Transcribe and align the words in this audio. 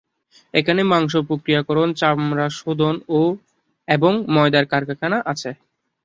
এখানে 0.53 0.81
মাংস 0.91 1.13
প্রক্রিয়াকরণ, 1.27 1.89
চামড়া 1.93 2.47
শোধন, 2.59 2.95
এবং 3.87 4.11
ময়দার 4.33 4.65
কারখানা 4.71 5.17
আছে। 5.31 5.49